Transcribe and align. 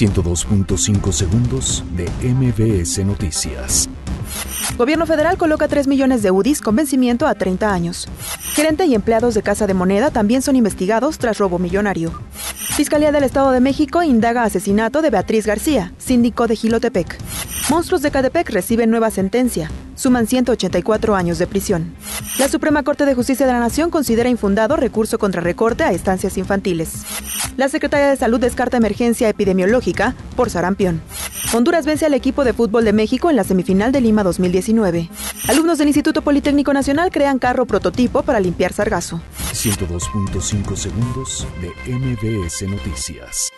102.5 0.00 1.12
segundos 1.12 1.84
de 1.94 2.08
MBS 2.26 3.04
Noticias. 3.04 3.86
Gobierno 4.78 5.04
federal 5.04 5.36
coloca 5.36 5.68
3 5.68 5.86
millones 5.88 6.22
de 6.22 6.30
UDIs 6.30 6.62
con 6.62 6.74
vencimiento 6.74 7.26
a 7.26 7.34
30 7.34 7.70
años. 7.70 8.08
Gerente 8.54 8.86
y 8.86 8.94
empleados 8.94 9.34
de 9.34 9.42
Casa 9.42 9.66
de 9.66 9.74
Moneda 9.74 10.10
también 10.10 10.40
son 10.40 10.56
investigados 10.56 11.18
tras 11.18 11.36
robo 11.36 11.58
millonario. 11.58 12.12
Fiscalía 12.76 13.12
del 13.12 13.24
Estado 13.24 13.50
de 13.50 13.60
México 13.60 14.02
indaga 14.02 14.44
asesinato 14.44 15.02
de 15.02 15.10
Beatriz 15.10 15.46
García, 15.46 15.92
síndico 15.98 16.46
de 16.46 16.56
Gilotepec. 16.56 17.18
Monstruos 17.68 18.00
de 18.00 18.10
Catepec 18.10 18.48
reciben 18.48 18.88
nueva 18.88 19.10
sentencia. 19.10 19.70
Suman 20.00 20.26
184 20.26 21.14
años 21.14 21.38
de 21.38 21.46
prisión. 21.46 21.92
La 22.38 22.48
Suprema 22.48 22.82
Corte 22.82 23.04
de 23.04 23.14
Justicia 23.14 23.44
de 23.44 23.52
la 23.52 23.60
Nación 23.60 23.90
considera 23.90 24.30
infundado 24.30 24.76
recurso 24.76 25.18
contra 25.18 25.42
recorte 25.42 25.84
a 25.84 25.92
estancias 25.92 26.38
infantiles. 26.38 27.04
La 27.58 27.68
Secretaría 27.68 28.08
de 28.08 28.16
Salud 28.16 28.40
descarta 28.40 28.78
emergencia 28.78 29.28
epidemiológica 29.28 30.14
por 30.36 30.48
sarampión. 30.48 31.02
Honduras 31.52 31.84
vence 31.84 32.06
al 32.06 32.14
equipo 32.14 32.44
de 32.44 32.54
fútbol 32.54 32.86
de 32.86 32.94
México 32.94 33.28
en 33.28 33.36
la 33.36 33.44
semifinal 33.44 33.92
de 33.92 34.00
Lima 34.00 34.22
2019. 34.22 35.10
Alumnos 35.48 35.76
del 35.76 35.88
Instituto 35.88 36.22
Politécnico 36.22 36.72
Nacional 36.72 37.10
crean 37.10 37.38
carro 37.38 37.66
prototipo 37.66 38.22
para 38.22 38.40
limpiar 38.40 38.72
sargazo. 38.72 39.20
102.5 39.52 40.76
segundos 40.76 41.46
de 41.60 41.92
MBS 41.94 42.62
Noticias. 42.62 43.50